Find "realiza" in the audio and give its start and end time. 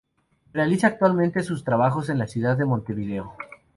0.51-0.87